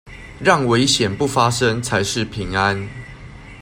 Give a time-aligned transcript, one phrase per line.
[0.43, 2.89] 讓危險不發生才是平安